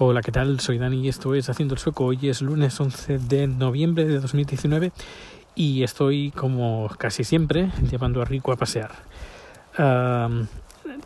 [0.00, 0.60] Hola, ¿qué tal?
[0.60, 2.04] Soy Dani y esto es Haciendo el Sueco.
[2.04, 4.92] Hoy es lunes 11 de noviembre de 2019
[5.56, 8.92] y estoy, como casi siempre, llevando a Rico a pasear.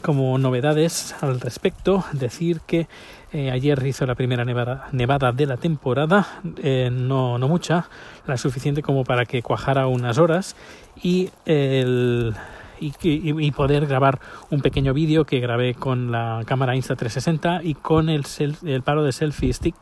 [0.03, 2.87] como novedades al respecto, decir que
[3.33, 6.27] eh, ayer hizo la primera nevada, de la temporada,
[6.63, 7.89] eh, no, no mucha,
[8.27, 10.55] la suficiente como para que cuajara unas horas
[11.03, 12.35] y el
[12.83, 14.21] y, poder grabar
[14.51, 18.25] un pequeño vídeo que grabé con la cámara Insta360 y con el,
[18.65, 19.77] el paro de selfie stick.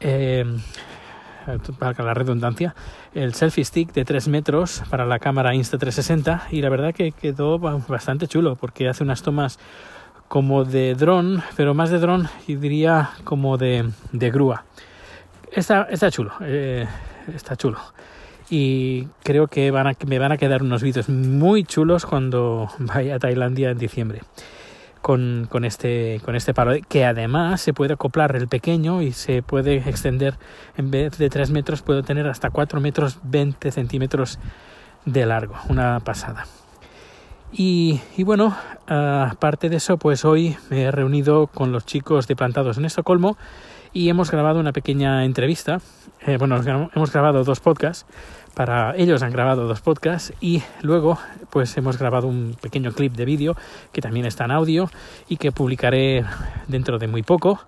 [0.00, 0.44] Eh,
[1.78, 2.74] para la redundancia,
[3.14, 7.58] el selfie stick de 3 metros para la cámara Insta360 y la verdad que quedó
[7.58, 9.58] bastante chulo porque hace unas tomas
[10.28, 14.64] como de dron, pero más de dron y diría como de, de grúa.
[15.50, 16.86] Está, está chulo, eh,
[17.34, 17.80] está chulo
[18.50, 23.14] y creo que van a, me van a quedar unos vídeos muy chulos cuando vaya
[23.14, 24.20] a Tailandia en diciembre
[25.00, 29.42] con, con, este, con este paro que además se puede acoplar el pequeño y se
[29.42, 30.34] puede extender
[30.76, 34.38] en vez de 3 metros puedo tener hasta 4 metros 20 centímetros
[35.04, 35.54] de largo.
[35.68, 36.46] Una pasada.
[37.52, 42.36] Y, y bueno aparte de eso pues hoy me he reunido con los chicos de
[42.36, 43.36] Plantados en Estocolmo
[43.92, 45.80] y hemos grabado una pequeña entrevista.
[46.26, 46.60] Eh, bueno
[46.94, 48.06] hemos grabado dos podcasts
[48.54, 51.18] para ellos han grabado dos podcasts y luego
[51.50, 53.56] pues hemos grabado un pequeño clip de vídeo
[53.92, 54.90] que también está en audio
[55.28, 56.24] y que publicaré
[56.68, 57.60] dentro de muy poco.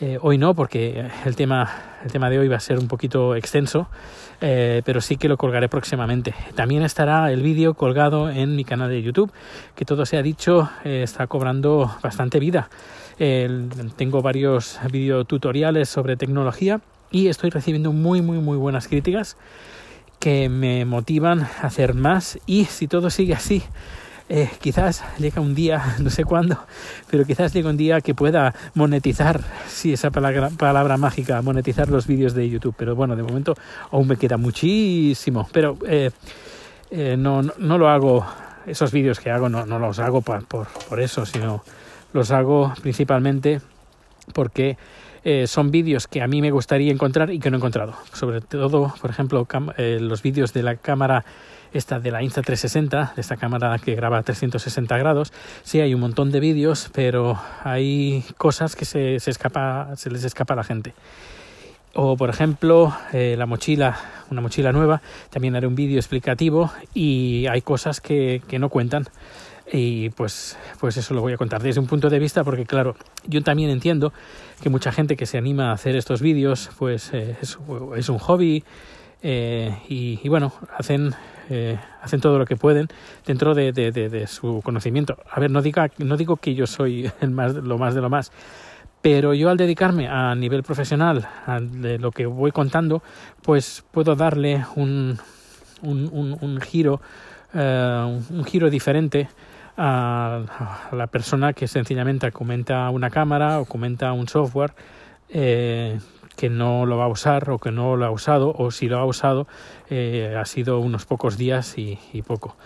[0.00, 1.70] Eh, hoy no porque el tema
[2.04, 3.88] el tema de hoy va a ser un poquito extenso
[4.40, 6.34] eh, pero sí que lo colgaré próximamente.
[6.56, 9.30] También estará el vídeo colgado en mi canal de youtube
[9.76, 12.68] que todo se ha dicho eh, está cobrando bastante vida.
[13.96, 16.80] Tengo varios videotutoriales sobre tecnología
[17.12, 19.36] y estoy recibiendo muy muy muy buenas críticas
[20.22, 23.60] que me motivan a hacer más y si todo sigue así,
[24.28, 26.58] eh, quizás llega un día, no sé cuándo,
[27.10, 32.06] pero quizás llegue un día que pueda monetizar, sí, esa palabra, palabra mágica, monetizar los
[32.06, 32.72] vídeos de YouTube.
[32.78, 33.56] Pero bueno, de momento
[33.90, 35.48] aún me queda muchísimo.
[35.50, 36.12] Pero eh,
[36.92, 38.24] eh, no, no, lo hago,
[38.64, 41.64] esos vídeos que hago no, no los hago por, por eso, sino
[42.12, 43.60] los hago principalmente
[44.32, 44.76] porque
[45.24, 47.94] eh, son vídeos que a mí me gustaría encontrar y que no he encontrado.
[48.12, 49.46] Sobre todo, por ejemplo,
[49.76, 51.24] eh, los vídeos de la cámara
[51.72, 55.32] esta de la Insta360, de esta cámara que graba a 360 grados.
[55.62, 60.64] Sí, hay un montón de vídeos, pero hay cosas que se, les escapa a la
[60.64, 60.92] gente.
[61.94, 63.98] O, por ejemplo, eh, la mochila,
[64.30, 69.06] una mochila nueva, también haré un vídeo explicativo y hay cosas que no cuentan
[69.70, 72.96] y pues, pues eso lo voy a contar desde un punto de vista porque claro,
[73.26, 74.12] yo también entiendo
[74.62, 78.64] que mucha gente que se anima a hacer estos vídeos pues eh, es, un hobby
[79.22, 81.14] eh, y, bueno, hacen,
[81.48, 82.88] eh, hacen todo lo que pueden
[83.24, 85.16] dentro de, de, de, su conocimiento.
[85.30, 88.10] A ver, no, diga, no digo que yo soy el más, lo más de lo
[88.10, 88.32] más,
[89.00, 93.02] pero yo al dedicarme a nivel profesional a de lo que voy contando,
[93.42, 95.18] pues puedo darle un,
[95.82, 97.00] un, un, un giro,
[97.54, 99.28] un giro diferente
[99.76, 104.74] a, la persona que sencillamente comenta una cámara o comenta un software
[105.28, 105.98] eh,
[106.36, 108.98] que no lo va a usar o que no lo ha usado o si lo
[108.98, 109.46] ha usado
[109.88, 112.56] eh, ha sido unos pocos días y, poco.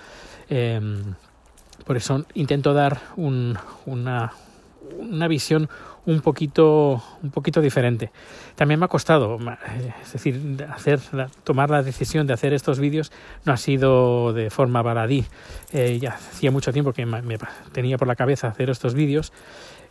[0.49, 1.15] Em,
[1.85, 4.33] por eso intento dar un, una,
[4.99, 5.69] una visión
[6.07, 8.11] un poquito, un poquito diferente.
[8.55, 9.39] También me ha costado,
[10.03, 11.01] es decir, hacer,
[11.45, 13.13] tomar la decisión de hacer estos vídeos
[13.45, 15.25] no ha sido de forma baladí.
[15.73, 17.39] Eh, ya hacía mucho tiempo que me,
[17.73, 19.33] tenía por la cabeza hacer estos vídeos.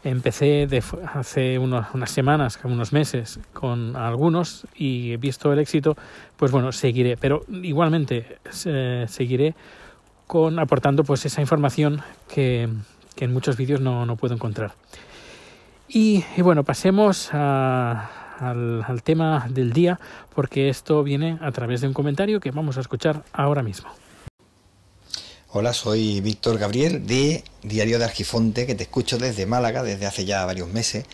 [0.04, 0.84] Empecé de,
[1.14, 5.96] hace unas semanas, unos meses, con algunos y he visto el éxito,
[6.38, 7.18] pues bueno, seguiré.
[7.18, 9.56] Pero igualmente eh, seguiré
[10.28, 12.70] con aportando pues esa información que,
[13.16, 14.74] que en muchos vídeos no, no puedo encontrar.
[15.88, 20.00] Y, bueno, pasemos al, tema del día,
[20.34, 23.90] porque esto viene a través de un comentario que vamos a escuchar ahora mismo.
[25.52, 30.26] Hola, soy Víctor Gabriel de Diario de Argifonte, que te escucho desde Málaga desde hace
[30.26, 31.06] ya varios meses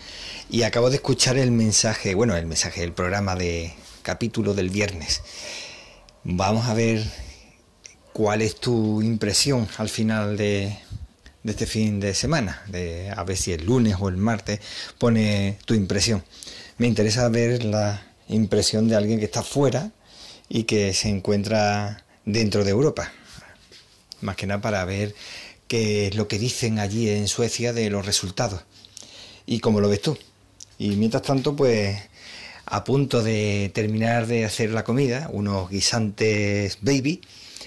[0.50, 3.72] y acabo de escuchar el mensaje, bueno, el mensaje del programa de
[4.02, 5.22] capítulo del viernes.
[6.24, 7.04] Vamos a ver
[8.12, 10.76] cuál es tu impresión al final de,
[11.42, 14.60] de este fin de semana, de a ver si el lunes o el martes
[14.98, 16.24] pone tu impresión.
[16.78, 19.90] Me interesa ver la impresión de alguien que está fuera
[20.48, 23.12] y que se encuentra dentro de Europa.
[24.20, 25.14] Más que nada para ver
[25.66, 28.62] qué es lo que dicen allí en Suecia de los resultados
[29.46, 30.16] y cómo lo ves tú.
[30.78, 31.98] Y mientras tanto, pues
[32.66, 37.20] a punto de terminar de hacer la comida, unos guisantes baby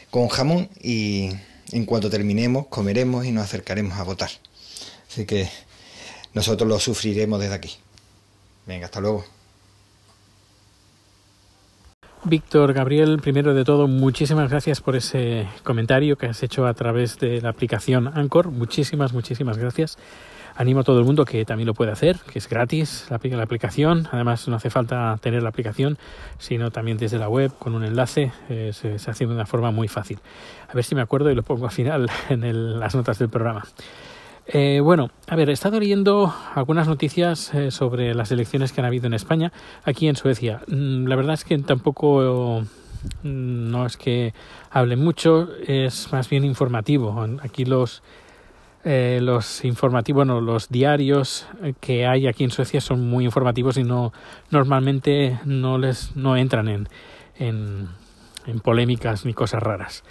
[0.10, 1.32] con jamón y
[1.72, 4.30] en cuanto terminemos, comeremos y nos acercaremos a votar.
[5.10, 5.50] Así que
[6.34, 7.76] nosotros lo sufriremos desde aquí.
[8.66, 9.26] Venga, hasta luego.
[12.24, 17.20] Víctor, Gabriel, primero de todo, muchísimas gracias por ese comentario que has hecho a través
[17.20, 18.50] de la aplicación Anchor.
[18.50, 19.98] Muchísimas, muchísimas gracias.
[20.56, 24.08] Animo a todo el mundo que también lo puede hacer, que es gratis la, aplicación.
[24.12, 25.98] Además, no hace falta tener la aplicación,
[26.38, 28.32] sino también desde la web con un enlace.
[28.50, 30.20] Eh, se, se, hace de una forma muy fácil.
[30.70, 33.30] A ver si me acuerdo y lo pongo al final en el, las notas del
[33.30, 33.66] programa.
[34.48, 38.86] Eh, bueno, a ver, he estado leyendo algunas noticias eh, sobre las elecciones que han
[38.86, 39.52] habido en España,
[39.84, 40.62] aquí en Suecia.
[40.68, 42.62] Mm, la verdad es que tampoco
[43.24, 44.34] mm, no es que
[44.70, 47.26] hable mucho, es más bien informativo.
[47.42, 48.04] Aquí los
[48.86, 51.48] eh, los informativos, bueno, los diarios
[51.82, 54.14] que hay aquí en Suecia son muy informativos y no
[54.52, 56.88] normalmente no les no entran en,
[57.38, 57.90] en,
[58.46, 60.04] en polémicas ni cosas raras.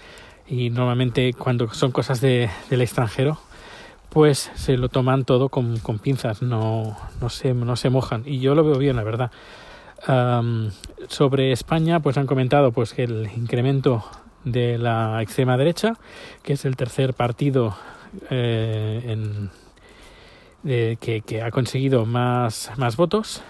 [0.47, 3.39] Y normalmente cuando son cosas de, del extranjero,
[4.11, 8.23] pues se lo toman todo con, con pinzas, no, no, se, no se mojan.
[8.27, 9.31] Y yo lo veo bien, la verdad.
[10.07, 10.71] Um,
[11.09, 14.05] sobre España, pues han comentado pues que el incremento
[14.45, 15.95] de la extrema derecha,
[16.43, 17.75] que es el tercer partido
[18.31, 19.49] eh,
[20.99, 23.43] que, ha conseguido más, más votos.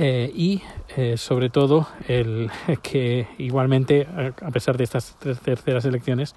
[0.00, 0.62] Eh, y
[0.96, 2.50] eh, sobre todo el
[2.82, 4.06] que igualmente,
[4.40, 6.36] a pesar de estas terceras elecciones,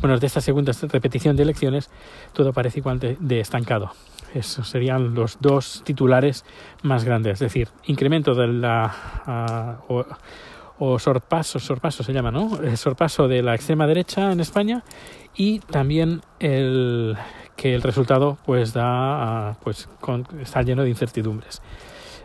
[0.00, 1.90] bueno, de esta segunda repetición de elecciones,
[2.32, 3.92] todo parece igual de, estancado.
[4.34, 6.44] Esos serían los dos titulares
[6.82, 9.80] más grandes, es decir, incremento de la
[10.78, 12.58] o, sorpaso, sorpaso se llama, ¿no?
[12.62, 14.82] El sorpaso de la extrema derecha en España
[15.36, 17.16] y también el
[17.56, 21.62] que el resultado pues da uh, pues con, está lleno de incertidumbres.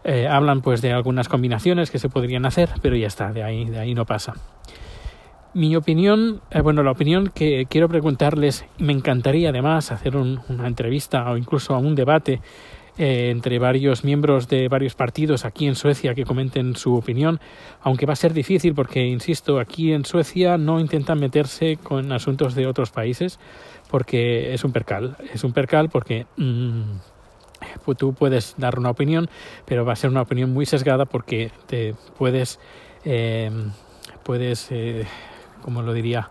[0.04, 3.66] Eh, hablan pues de algunas combinaciones que se podrían hacer, pero ya está, de ahí,
[3.66, 4.34] de ahí no pasa.
[5.54, 10.68] Mi opinión, eh, bueno, la opinión que quiero preguntarles, me encantaría además hacer un, una
[10.68, 12.42] entrevista o incluso un debate
[12.98, 17.40] eh, entre varios miembros de varios partidos aquí en Suecia que comenten su opinión,
[17.82, 22.56] aunque va a ser difícil porque, insisto, aquí en Suecia no intentan meterse con asuntos
[22.56, 23.40] de otros países
[23.90, 26.98] porque es un percal, es un percal porque mmm,
[27.98, 29.30] tú puedes dar una opinión,
[29.66, 32.60] pero va a ser una opinión muy sesgada porque te puedes,
[33.06, 33.52] eh,
[34.24, 35.06] puedes eh,
[35.62, 36.30] como lo diría,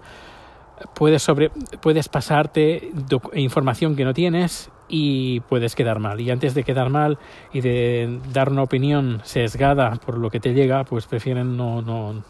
[0.95, 2.91] puedes, sobre, puedes pasarte
[3.35, 6.21] información que no tienes y puedes quedar mal.
[6.21, 7.19] Y antes de quedar mal
[7.53, 12.23] y de dar una opinión sesgada por lo que te llega, pues prefieren no, no,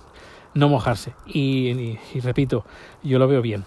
[0.55, 1.13] no mojarse.
[1.27, 2.65] Y, y, repito,
[3.03, 3.65] yo lo veo bien.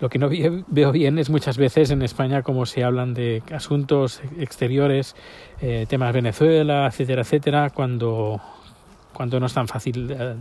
[0.00, 4.22] Lo que no veo bien es muchas veces en España como se hablan de asuntos
[4.38, 5.14] exteriores,
[5.60, 8.40] eh, temas Venezuela, etcétera, etcétera, cuando,
[9.12, 10.36] cuando no es tan fácil eh,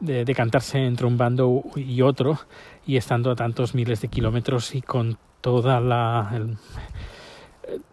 [0.00, 2.40] de decantarse entre un bando y otro
[2.86, 6.30] y estando a tantos miles de kilómetros y con toda la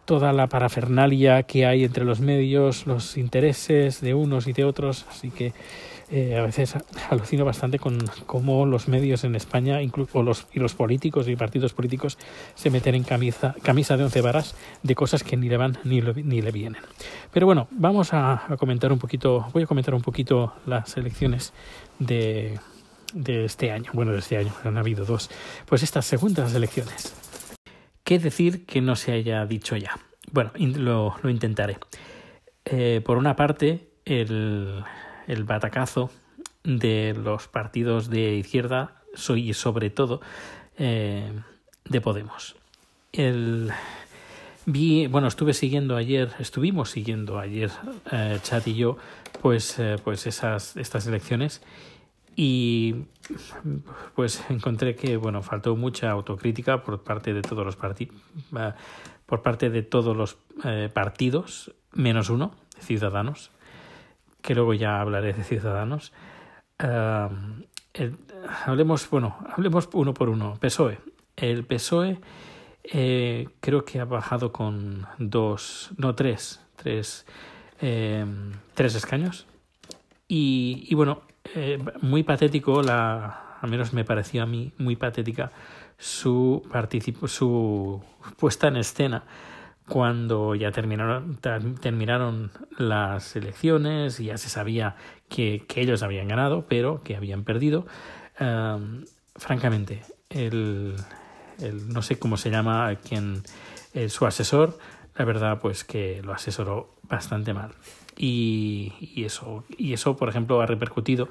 [0.06, 5.06] toda la parafernalia que hay entre los medios, los intereses de unos y de otros,
[5.10, 5.54] así que
[6.12, 6.76] eh, a veces
[7.10, 7.98] alucino bastante con
[8.28, 12.20] cómo los medios en España incluso los, y los políticos y partidos políticos
[12.54, 16.02] se meten en camisa, camisa de once varas de cosas que ni le van ni
[16.02, 16.82] le, ni le vienen.
[17.34, 21.52] Pero bueno, vamos a, a comentar un poquito, voy a comentar un poquito las elecciones
[21.98, 22.60] de,
[23.14, 23.90] de este año.
[23.94, 25.32] Bueno, de este año, han habido dos.
[25.66, 27.14] Pues estas segundas elecciones.
[28.06, 29.98] ¿Qué decir que no se haya dicho ya?
[30.32, 31.80] Bueno, lo, lo intentaré.
[32.64, 34.84] Eh, por una parte, el,
[35.28, 36.12] el batacazo
[36.64, 39.02] de los partidos de izquierda
[39.36, 40.22] y sobre todo
[40.78, 41.32] eh,
[41.86, 42.56] de Podemos.
[43.12, 43.72] El,
[44.68, 47.72] vi, bueno, estuve siguiendo ayer, estuvimos siguiendo ayer,
[48.12, 48.98] eh, Chat y yo,
[49.42, 51.64] pues, eh, pues esas, estas elecciones
[52.36, 53.06] y
[54.16, 58.16] pues encontré que bueno faltó mucha autocrítica por parte de todos los partidos
[59.26, 63.52] por parte de todos los eh, partidos menos uno ciudadanos
[64.46, 66.14] que luego ya hablaré de Ciudadanos.
[66.78, 68.18] El,
[68.66, 70.54] hablemos, bueno, hablemos uno por uno.
[70.60, 71.00] PSOE.
[71.36, 72.20] El PSOE
[72.84, 77.26] eh, creo que ha bajado con dos, no tres, tres,
[77.82, 78.24] eh,
[78.76, 79.48] tres escaños.
[80.28, 81.24] Y, y bueno,
[81.56, 85.52] eh, muy patético, la, al menos me pareció a mí muy patética
[85.98, 86.62] su,
[87.28, 88.04] su
[88.38, 89.24] puesta en escena
[89.88, 91.38] cuando ya terminaron,
[91.80, 94.96] terminaron las elecciones, ya se sabía
[95.30, 97.86] que, que, ellos habían ganado, pero que habían perdido.
[98.40, 100.96] Um, francamente, el,
[101.60, 103.44] el, no sé cómo se llama quien,
[103.94, 104.78] el, su asesor,
[105.16, 107.72] la verdad, pues que lo asesoró bastante mal.
[108.18, 111.28] Y, y, eso, y eso, por ejemplo, ha repercutido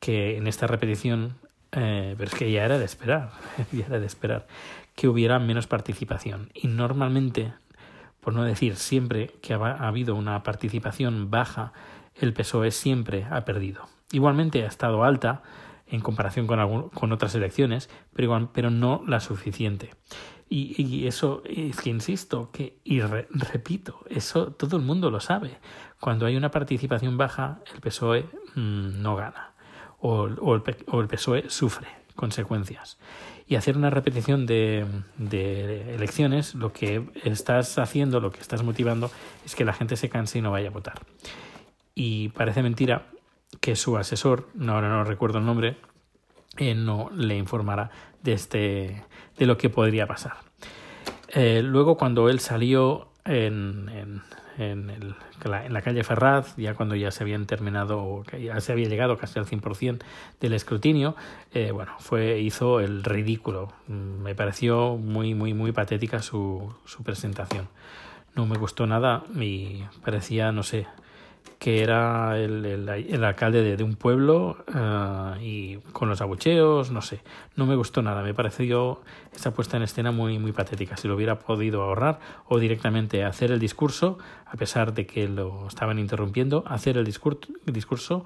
[0.00, 1.34] que en esta repetición,
[1.72, 3.30] eh, pero es que ya era de esperar,
[3.72, 4.46] ya era de esperar,
[4.94, 6.50] que hubiera menos participación.
[6.54, 7.52] Y normalmente
[8.26, 11.72] por no decir siempre que ha, habido una participación baja,
[12.16, 13.86] el PSOE siempre ha perdido.
[14.10, 15.44] Igualmente ha estado alta
[15.86, 19.90] en comparación con, con otras elecciones, pero, igual, pero no la suficiente.
[20.48, 25.58] Y, eso es que insisto, que, y repito, eso todo el mundo lo sabe.
[26.00, 29.52] Cuando hay una participación baja, el PSOE mm, no gana
[30.00, 32.98] o, o, el, o, el, PSOE sufre consecuencias.
[33.48, 34.84] Y hacer una repetición de,
[35.18, 39.10] de, elecciones, lo que estás haciendo, lo que estás motivando,
[39.44, 41.00] es que la gente se canse y no vaya a votar.
[41.94, 43.06] Y parece mentira
[43.60, 45.76] que su asesor, no, ahora no recuerdo el nombre,
[46.58, 47.90] eh, no le informará
[48.22, 49.04] de, este,
[49.38, 50.38] de lo que podría pasar.
[51.28, 54.22] Eh, luego, cuando él salió en, en,
[54.58, 58.88] en, el, en, la calle Ferraz, ya cuando ya se habían terminado, ya se había
[58.88, 59.98] llegado casi al 100%
[60.40, 61.16] del escrutinio,
[61.52, 63.72] eh, bueno, fue, hizo el ridículo.
[63.88, 67.68] Me pareció muy, muy, muy patética su, su presentación.
[68.34, 70.86] No me gustó nada y parecía, no sé,
[71.58, 77.22] que era el, el, alcalde de, un pueblo uh, y con los abucheos, no sé,
[77.56, 79.00] no me gustó nada, me pareció
[79.34, 83.52] esa puesta en escena muy, muy patética, si lo hubiera podido ahorrar o directamente hacer
[83.52, 88.24] el discurso, a pesar de que lo estaban interrumpiendo, hacer el discurso, discurso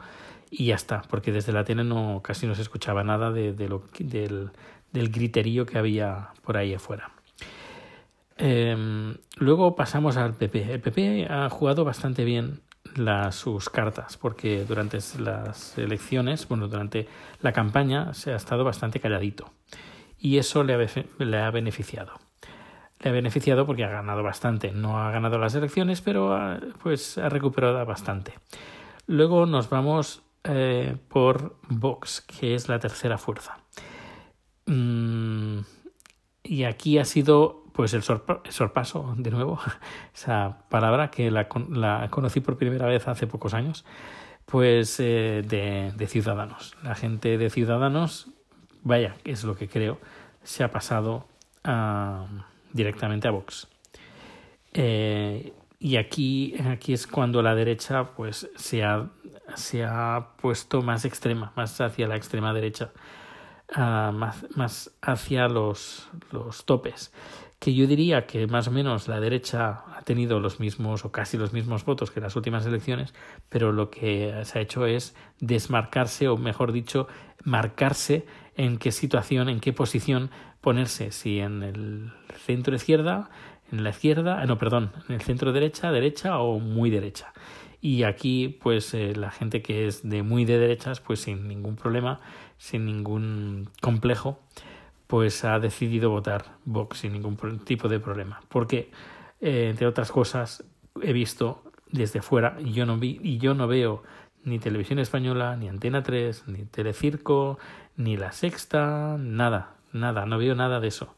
[0.50, 3.68] y ya está, porque desde la tele no, casi no se escuchaba nada de, de
[3.68, 4.50] lo, del,
[4.92, 7.12] del griterío que había por ahí afuera.
[8.42, 10.72] Eh, luego pasamos al PP.
[10.72, 12.62] El PP ha jugado bastante bien
[12.96, 17.08] las, sus cartas, porque durante las elecciones, bueno, durante
[17.40, 19.50] la campaña se ha estado bastante calladito
[20.18, 22.12] y eso le ha, le ha beneficiado.
[23.00, 24.72] Le ha beneficiado porque ha ganado bastante.
[24.72, 28.34] No ha ganado las elecciones, pero ha, pues ha recuperado bastante.
[29.06, 33.58] Luego nos vamos eh, por Vox, que es la tercera fuerza.
[34.66, 35.60] Mm,
[36.42, 39.58] y aquí ha sido pues el, sorpaso, de nuevo,
[40.14, 43.84] esa palabra que la, conocí por primera vez hace pocos años,
[44.46, 46.76] pues eh, de, Ciudadanos.
[46.82, 48.28] La gente de Ciudadanos,
[48.82, 49.98] vaya, es lo que creo,
[50.42, 51.26] se ha pasado
[51.64, 52.26] a,
[52.72, 53.68] directamente a Vox.
[54.72, 59.08] Eh, y aquí, aquí es cuando la derecha pues se ha,
[59.54, 62.90] se ha puesto más extrema, más hacia la extrema derecha,
[63.74, 67.12] uh, más, más hacia los, los topes
[67.60, 71.36] que yo diría que más o menos la derecha ha tenido los mismos o casi
[71.36, 73.12] los mismos votos que las últimas elecciones,
[73.50, 77.06] pero lo que se ha hecho es desmarcarse o mejor dicho,
[77.44, 78.24] marcarse
[78.56, 80.30] en qué situación, en qué posición
[80.62, 82.12] ponerse, si en el
[82.46, 83.28] centro izquierda,
[83.70, 87.34] en la izquierda, no, perdón, en el centro derecha, derecha o muy derecha.
[87.82, 91.76] Y aquí, pues eh, la gente que es de muy de derechas, pues sin ningún
[91.76, 92.20] problema,
[92.56, 94.40] sin ningún complejo,
[95.10, 98.40] pues ha decidido votar Vox sin ningún tipo de problema.
[98.48, 98.92] Porque,
[99.40, 100.64] eh, entre otras cosas,
[101.02, 104.04] he visto desde fuera y yo no vi y yo no veo
[104.44, 107.58] ni televisión española, ni Antena 3, ni Telecirco,
[107.96, 111.16] ni La Sexta, nada, nada, no veo nada de eso.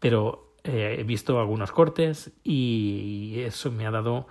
[0.00, 4.26] Pero eh, he visto algunos cortes y eso me ha dado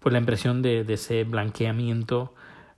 [0.00, 2.34] pues la impresión de, de ese blanqueamiento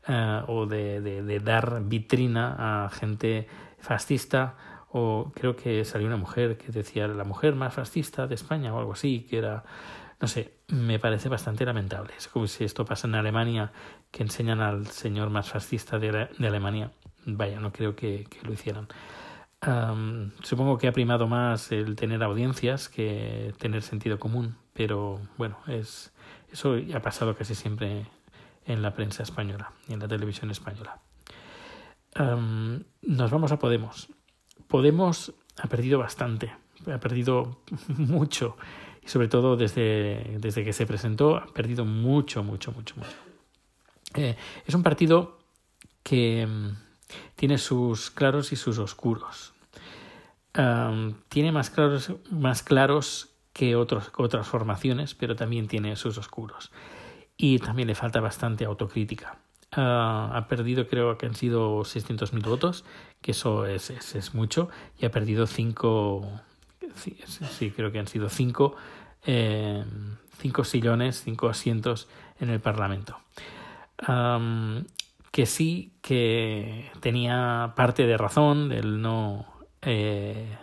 [0.06, 3.48] uh, o de, de dar vitrina a gente
[3.80, 4.54] fascista
[4.98, 8.78] o creo que salió una mujer que decía la mujer más fascista de España o
[8.78, 9.62] algo así, que era,
[10.18, 12.14] no sé, me parece bastante lamentable.
[12.16, 13.72] Es como si esto pasa en Alemania,
[14.10, 16.92] que enseñan al señor más fascista de, Alemania.
[17.26, 18.88] Vaya, no creo que, lo hicieran.
[20.42, 26.14] Supongo que ha primado más el tener audiencias que tener sentido común, pero bueno, es
[26.50, 28.06] eso ha pasado casi siempre
[28.64, 31.00] en la prensa española y en la televisión española.
[33.02, 34.08] Nos vamos a Podemos.
[34.68, 36.52] Podemos ha perdido bastante,
[36.92, 37.58] ha perdido
[37.88, 38.56] mucho
[39.02, 43.16] y sobre todo desde, desde que se presentó ha perdido mucho, mucho, mucho, mucho.
[44.14, 44.36] Eh,
[44.66, 45.38] es un partido
[46.02, 46.68] que mm,
[47.36, 49.52] tiene sus claros y sus oscuros.
[51.28, 56.72] Tiene más claros, más claros que otros, otras formaciones, pero también tiene sus oscuros.
[57.36, 59.38] Y también le falta bastante autocrítica.
[59.76, 62.84] Uh, ha perdido, creo que han sido 600.000 votos,
[63.20, 66.40] que eso es, es, mucho, y ha perdido 5,
[66.94, 68.74] sí, creo que han sido 5
[69.26, 69.84] eh,
[70.38, 72.08] cinco sillones, 5 asientos
[72.40, 73.18] en el Parlamento.
[75.30, 79.46] Que sí que tenía parte de razón el no
[79.82, 80.56] eh,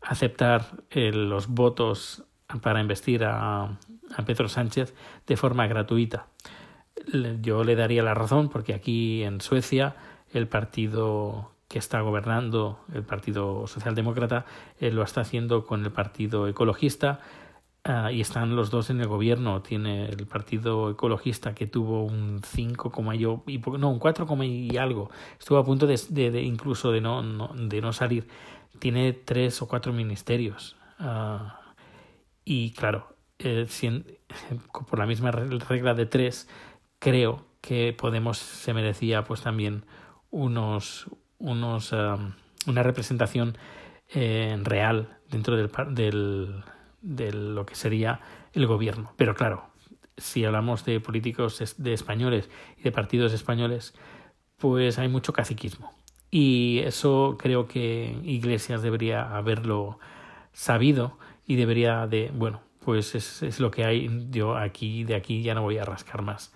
[0.00, 2.24] aceptar eh, los votos
[2.62, 4.94] para investir a, a Pedro Sánchez
[5.26, 6.28] de forma gratuita
[7.40, 9.96] yo le daría la razón porque aquí en Suecia
[10.32, 14.46] el partido que está gobernando, el Partido Socialdemócrata,
[14.80, 17.20] eh, lo está haciendo con el Partido Ecologista
[17.84, 19.62] Ah, y están los dos en el gobierno.
[19.62, 22.92] Tiene el Partido Ecologista que tuvo un 5,
[23.46, 25.10] y, no, un 4, y algo.
[25.38, 28.28] Estuvo a punto de, incluso de no, no, de no salir.
[28.78, 30.76] Tiene tres o cuatro ministerios.
[30.98, 31.60] Ah,
[32.44, 33.66] y claro, eh,
[34.90, 36.46] por la misma regla de tres,
[36.98, 39.84] creo que Podemos se merecía pues también
[40.30, 41.06] unos,
[41.38, 41.92] unos
[42.66, 43.56] una representación
[44.14, 46.64] eh, real dentro del, del,
[47.02, 48.20] de lo que sería
[48.52, 49.12] el gobierno.
[49.16, 49.68] Pero claro,
[50.16, 53.94] si hablamos de políticos de españoles y de partidos españoles,
[54.56, 55.92] pues hay mucho caciquismo.
[56.30, 59.98] Y eso creo que Iglesias debería haberlo
[60.52, 64.26] sabido y debería de, bueno, pues es, es lo que hay.
[64.30, 66.52] Yo aquí, de aquí ya no voy a rascar más.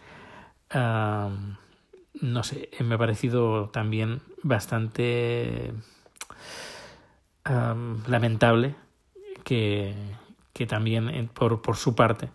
[0.75, 5.73] No sé, me ha parecido también bastante
[8.07, 8.75] lamentable
[9.45, 9.95] que,
[10.53, 12.31] que también por, por su parte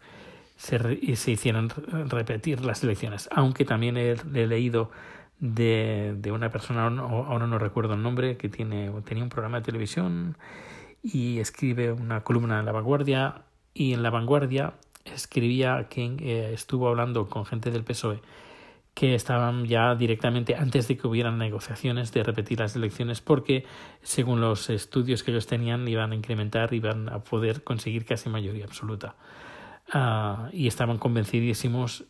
[0.57, 1.69] se, se hicieran
[2.09, 3.29] repetir las elecciones.
[3.31, 4.15] Aunque también he,
[4.47, 4.91] leído
[5.39, 9.65] de, de, una persona, ahora no recuerdo el nombre, que tiene, tenía un programa de
[9.65, 10.37] televisión
[11.03, 14.73] y escribe una columna en La Vanguardia y en La Vanguardia
[15.13, 18.21] escribía que eh, estuvo hablando con gente del PSOE
[18.93, 23.63] que estaban ya directamente antes de que hubieran negociaciones de repetir las elecciones porque
[24.01, 28.65] según los estudios que ellos tenían iban a incrementar iban a poder conseguir casi mayoría
[28.65, 29.15] absoluta.
[29.93, 32.03] Uh, y estaban convencidísimos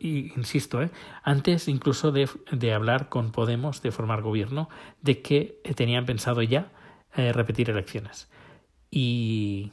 [0.00, 0.90] insisto eh,
[1.22, 4.68] antes incluso de, de, hablar con Podemos de formar gobierno
[5.00, 6.72] de que tenían pensado ya
[7.14, 8.28] eh, repetir elecciones.
[8.90, 9.70] Y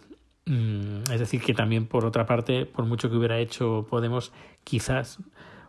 [1.12, 4.32] es decir que también por otra parte por mucho que hubiera hecho Podemos
[4.64, 5.20] quizás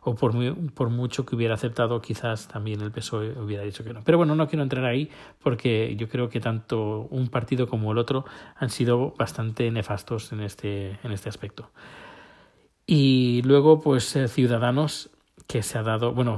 [0.02, 0.32] o por,
[0.73, 4.02] por mucho que hubiera aceptado, quizás también el PSOE hubiera dicho que no.
[4.04, 5.11] Pero bueno, no quiero entrar ahí
[5.42, 8.25] porque yo creo que tanto un partido como el otro
[8.56, 11.70] han sido bastante nefastos en este, en este aspecto.
[12.87, 15.11] Y luego, pues eh, Ciudadanos,
[15.47, 16.37] que se ha dado, bueno,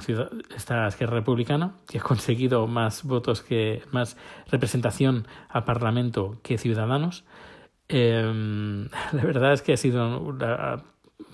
[0.57, 4.17] esta Esquerra Republicana, que ha conseguido más votos que, más
[4.51, 7.25] representación al Parlamento que Ciudadanos.
[7.93, 8.23] Eh,
[9.13, 10.83] la verdad es que ha sido una,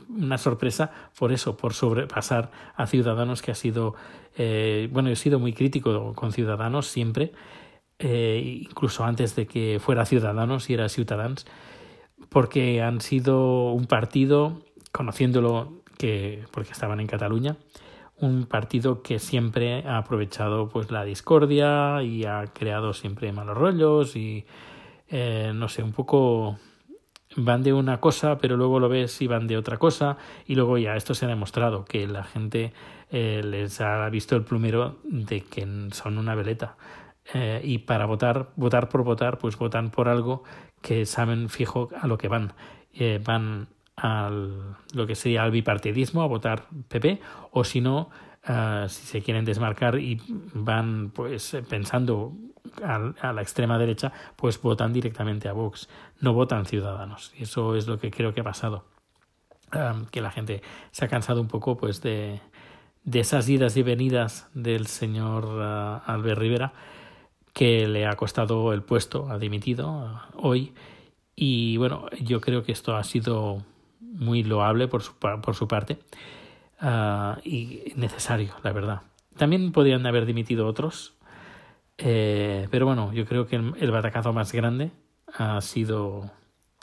[0.08, 3.94] una sorpresa por eso, por sobrepasar a Ciudadanos, que ha sido,
[4.36, 7.32] eh, bueno, he sido muy crítico con Ciudadanos siempre,
[7.98, 11.46] eh, incluso antes de que fuera Ciudadanos y era Ciutadans,
[12.30, 17.56] porque han sido un partido, conociéndolo que, porque estaban en Cataluña,
[18.18, 24.16] un partido que siempre ha aprovechado pues la discordia y ha creado siempre malos rollos
[24.16, 24.46] y
[25.08, 26.58] eh, no sé, un poco
[27.36, 30.16] van de una cosa, pero luego lo ves y van de otra cosa,
[30.46, 32.72] y luego ya esto se ha demostrado que la gente
[33.10, 36.76] eh, les ha visto el plumero de que son una veleta.
[37.34, 40.44] Eh, y para votar, votar por votar, pues votan por algo
[40.80, 42.52] que saben fijo a lo que van.
[42.92, 48.10] Eh, van al lo que sería al bipartidismo, a votar PP, o si no,
[48.88, 50.20] si se quieren desmarcar y
[50.54, 52.32] van pues pensando
[52.82, 55.88] a, la extrema derecha, pues votan directamente a Vox,
[56.20, 57.32] no votan ciudadanos.
[57.38, 58.84] Y eso es lo que creo que ha pasado.
[60.10, 62.40] que la gente se ha cansado un poco pues de,
[63.06, 66.72] de esas idas y venidas del señor uh, Albert Rivera,
[67.52, 70.74] que le ha costado el puesto, ha dimitido uh, hoy.
[71.34, 73.62] Y bueno, yo creo que esto ha sido
[74.00, 75.98] muy loable por su, por su parte
[76.82, 79.02] uh, y necesario, la verdad.
[79.36, 81.14] También podrían haber dimitido otros,
[81.98, 84.90] eh, pero bueno, yo creo que el, batacazo más grande
[85.34, 86.30] ha sido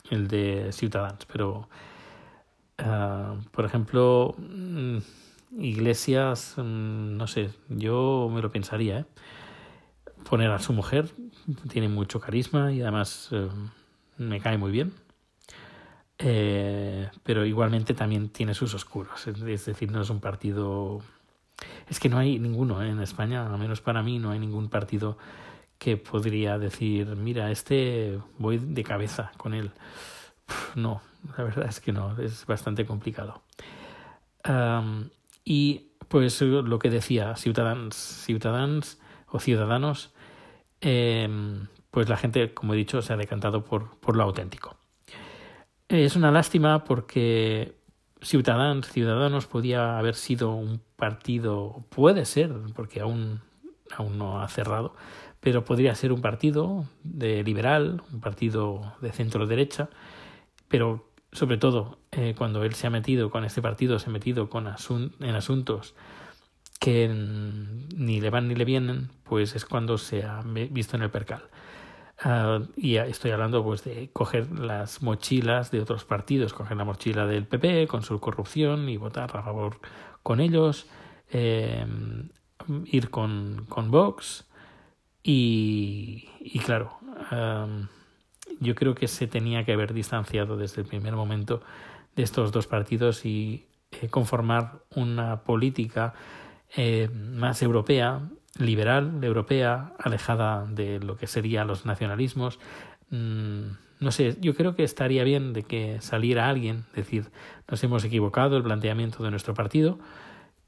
[0.10, 1.26] el de Ciudadanos.
[1.26, 1.70] Pero,
[2.80, 4.98] uh, por ejemplo, mm,
[5.60, 9.00] Iglesias, mm, no sé, yo me lo pensaría.
[9.00, 9.06] ¿eh?
[10.30, 11.12] Poner a su mujer,
[11.70, 13.50] tiene mucho carisma y además eh,
[14.18, 14.94] me cae muy bien.
[16.18, 19.28] Eh, pero igualmente también tiene sus oscuros.
[19.28, 21.02] Es decir, no es un partido
[21.88, 22.90] es que no hay ninguno ¿eh?
[22.90, 25.18] en España, al menos para mí, no hay ningún partido
[25.78, 29.72] que podría decir, mira, este voy de cabeza con él.
[30.76, 31.02] no,
[31.38, 33.44] la verdad es que no, es bastante complicado.
[35.44, 40.14] y pues lo que decía, ciudadanos, ciudadanos o ciudadanos,
[40.80, 44.78] em, pues la gente, como he dicho, se ha decantado por, por lo auténtico.
[45.88, 47.83] Es una lástima porque
[48.24, 53.42] Ciudadanos, Ciudadanos podía haber sido un partido, puede ser, porque aún,
[53.96, 54.96] aún no ha cerrado,
[55.40, 59.90] pero podría ser un partido de liberal, un partido de centro derecha,
[60.70, 64.50] pero sobre todo eh, cuando él se ha metido con este partido, se ha metido
[64.50, 65.96] con en asuntos
[66.80, 71.12] que ni le van ni le vienen, pues es cuando se ha visto en el
[71.12, 71.44] percal.
[72.20, 77.26] Ah, y estoy hablando pues de coger las mochilas de otros partidos, coger la mochila
[77.26, 79.80] del PP con su corrupción y votar a favor
[80.22, 80.88] con ellos,
[81.32, 81.86] eh,
[82.86, 84.46] ir con, con Vox.
[85.24, 87.00] Y, y claro,
[88.60, 91.62] yo creo que se tenía que haber distanciado desde el primer momento
[92.16, 96.14] de estos dos partidos y eh, conformar una política
[96.76, 98.22] eh, más europea,
[98.60, 102.60] liberal, europea, alejada de lo que serían los nacionalismos.
[103.10, 107.32] Mm, no sé, yo creo que estaría bien de que saliera alguien, decir,
[107.70, 110.00] nos hemos equivocado el planteamiento de nuestro partido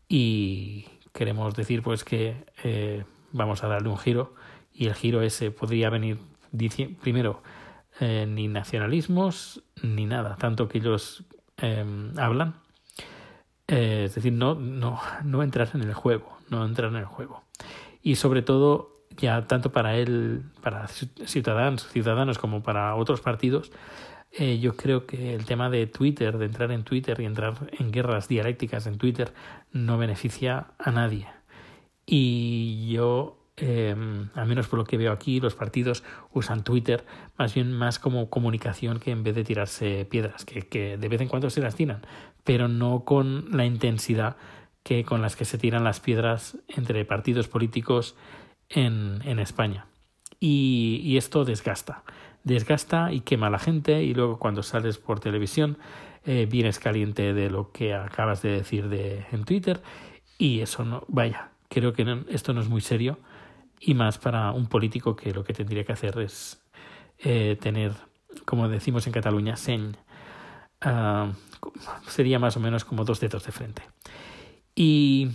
[0.08, 4.36] y queremos decir pues que eh, vamos a darle un giro
[4.74, 6.20] y el giro ese podría venir
[7.02, 7.42] primero
[8.00, 11.24] eh, ni nacionalismos ni nada, tanto que ellos
[11.58, 12.56] em, hablan.
[13.68, 17.45] Eh, es decir, no, no, no entrar en el juego, no entrar en el juego.
[18.06, 23.72] Y sobre todo, ya tanto para él, para ciudadanos, ciudadanos como para otros partidos,
[24.32, 27.92] eh, yo creo que el tema de Twitter, de entrar en Twitter y entrar en
[27.92, 29.34] guerras dialécticas en Twitter,
[29.72, 31.28] no beneficia a nadie.
[32.06, 33.96] Y yo eh,
[34.36, 37.06] al menos por lo que veo aquí, los partidos usan Twitter
[37.40, 41.22] más bien más como comunicación que en vez de tirarse piedras, que, que de vez
[41.22, 42.02] en cuando se las tiran,
[42.44, 44.36] pero no con la intensidad
[44.86, 48.16] que con las que se tiran las piedras entre partidos políticos
[48.70, 49.88] en, España.
[50.40, 52.04] Y, esto desgasta,
[52.44, 55.80] desgasta y quema a la gente y luego cuando sales por televisión
[56.24, 59.82] eh, vienes caliente de lo que acabas de decir de, en Twitter
[60.38, 63.18] y eso no, vaya, creo que esto no es muy serio
[63.80, 66.64] y más para un político que lo que tendría que hacer es
[67.18, 67.94] eh, tener,
[68.46, 69.56] como decimos en Cataluña.
[70.82, 71.32] Ah,
[72.08, 73.82] sería más o menos como dos dedos de frente.
[74.76, 75.30] Y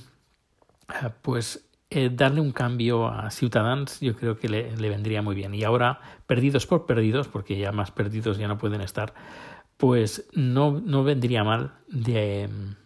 [0.88, 5.55] ah, pues eh, darle un cambio a Ciudadans yo creo que le, vendría muy bien.
[5.55, 9.12] Y ahora, perdidos por perdidos, porque ya más perdidos ya no pueden estar,
[9.76, 12.76] pues no, no vendría mal de mm,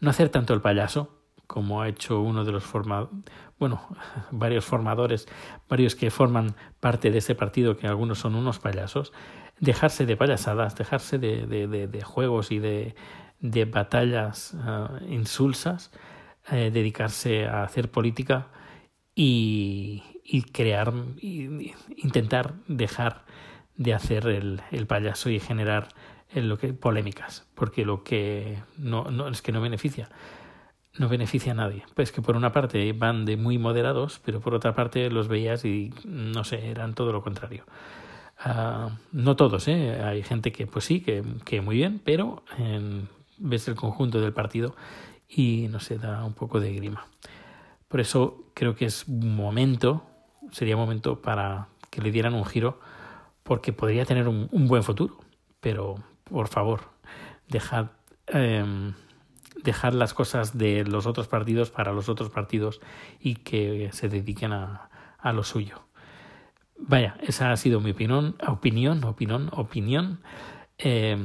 [0.00, 1.16] no hacer tanto el payaso,
[1.48, 3.24] como ha hecho uno de los formadores,
[3.58, 3.80] bueno,
[4.30, 5.26] varios formadores,
[5.68, 9.12] varios que forman parte de ese partido, que algunos son unos payasos,
[9.58, 12.94] dejarse de payasadas, dejarse de, de, de, juegos y de,
[13.40, 15.90] de batallas uh, insulsas,
[16.50, 18.48] eh, dedicarse a hacer política
[19.14, 23.24] y, y crear, y, intentar dejar
[23.76, 25.88] de hacer el, el payaso y generar
[26.34, 30.08] lo que polémicas, porque lo que no, no es que no beneficia
[30.98, 31.84] no beneficia a nadie.
[31.94, 35.64] Pues que por una parte van de muy moderados, pero por otra parte los veías
[35.64, 37.64] y no sé, eran todo lo contrario.
[38.44, 40.02] Uh, no todos, ¿eh?
[40.02, 44.32] hay gente que pues sí, que, que muy bien, pero en, ves el conjunto del
[44.32, 44.74] partido
[45.28, 47.06] y no sé, da un poco de grima.
[47.88, 50.04] Por eso creo que es momento,
[50.50, 52.80] sería momento para que le dieran un giro,
[53.42, 55.18] porque podría tener un, buen futuro,
[55.60, 56.90] pero por favor,
[57.48, 57.86] dejad...
[58.28, 58.92] Eh,
[59.62, 62.80] dejar las cosas de los otros partidos para los otros partidos
[63.18, 65.82] y que se dediquen a, a lo suyo.
[66.78, 70.20] Vaya, esa ha sido mi opinión, opinión, opinión, opinión.
[70.78, 71.16] Eh,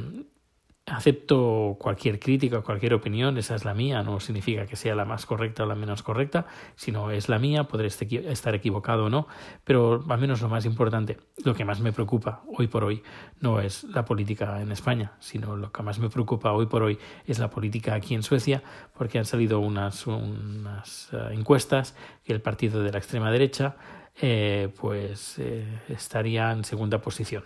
[0.92, 5.26] acepto cualquier crítica cualquier opinión, esa es la mía, no significa que sea la más
[5.26, 9.28] correcta o la menos correcta, sino es la mía, podré estar equivocado o no,
[9.64, 13.04] pero al menos lo más importante, lo que más me preocupa hoy por hoy
[13.40, 17.00] no es la política en España, sino lo que más me preocupa hoy por hoy
[17.26, 18.62] es la política aquí en Suecia,
[18.98, 23.76] porque han salido unas, unas uh, encuestas que el partido de la extrema derecha
[24.22, 27.44] eh, pues eh, estaría en segunda posición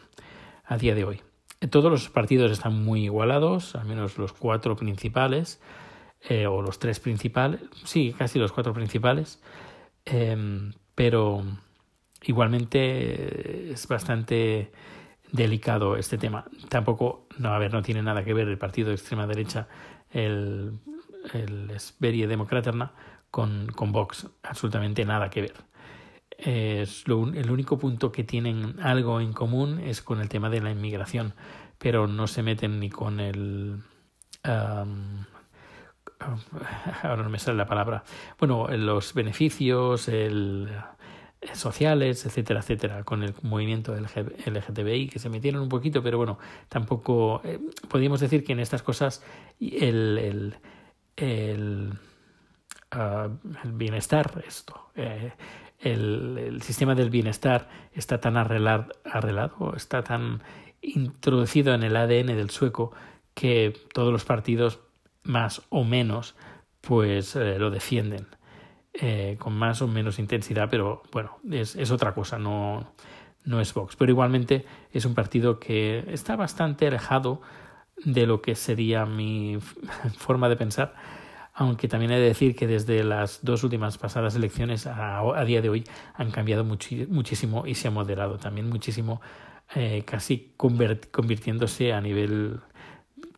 [0.65, 1.21] a día de hoy.
[1.69, 5.61] Todos los partidos están muy igualados, al menos los cuatro principales,
[6.27, 9.41] eh, o los tres principales, sí, casi los cuatro principales,
[10.05, 11.43] eh, pero
[12.23, 14.71] igualmente es bastante
[15.31, 16.45] delicado este tema.
[16.69, 19.67] Tampoco, no, a ver, no tiene nada que ver el partido de extrema derecha,
[20.11, 20.79] el,
[21.33, 22.93] el Sverige Democraterna,
[23.31, 25.74] con, con Vox, absolutamente nada que ver
[26.37, 30.61] es lo, el único punto que tienen algo en común es con el tema de
[30.61, 31.33] la inmigración,
[31.77, 33.81] pero no se meten ni con el...
[34.43, 35.25] Um,
[37.03, 38.03] ahora no me sale la palabra.
[38.39, 40.69] Bueno, los beneficios el,
[41.53, 47.41] sociales, etcétera, etcétera, con el movimiento LGTBI, que se metieron un poquito, pero bueno, tampoco...
[47.43, 49.23] Eh, podríamos decir que en estas cosas
[49.59, 50.55] el, el,
[51.15, 51.93] el,
[52.95, 53.29] uh,
[53.63, 54.89] el bienestar, esto...
[54.95, 55.31] Eh,
[55.79, 60.41] el, el sistema del bienestar está tan arreglado, arreglado, está tan
[60.81, 62.93] introducido en el ADN del sueco
[63.33, 64.79] que todos los partidos
[65.23, 66.35] más o menos
[66.79, 68.27] pues eh, lo defienden
[68.93, 72.95] eh, con más o menos intensidad pero bueno es, es otra cosa no
[73.45, 73.95] no es Vox.
[73.95, 77.41] Pero igualmente es un partido que está bastante alejado
[78.03, 79.57] de lo que sería mi
[80.17, 80.95] forma de pensar,
[81.57, 85.69] aunque también he de decir que desde las dos últimas pasadas elecciones a, día de
[85.69, 89.21] hoy han cambiado muchísimo y se ha moderado también muchísimo,
[89.73, 92.59] eh, casi convirtiéndose a nivel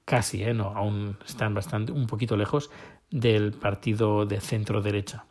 [0.03, 2.71] casi, eh, no, aún están bastante un poquito lejos
[3.11, 5.25] del partido de centro derecha.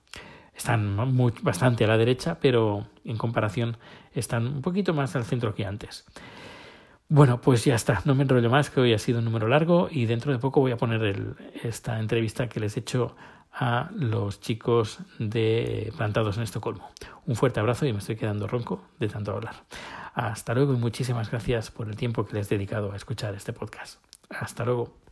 [0.55, 0.97] Están
[1.43, 3.77] bastante a la derecha, pero en comparación
[4.15, 6.07] están un poquito más al centro que antes.
[7.09, 9.89] Bueno, pues ya está, no me enrollo más, que hoy ha sido un número largo
[9.89, 13.15] y dentro de poco voy a poner esta entrevista que les he hecho
[13.53, 16.91] a los chicos de Plantados en Estocolmo.
[17.27, 19.55] Un fuerte abrazo y me estoy quedando ronco de tanto hablar.
[20.15, 23.53] Hasta luego y muchísimas gracias por el tiempo que les he dedicado a escuchar este
[23.53, 24.01] podcast.
[24.29, 25.06] Hasta luego.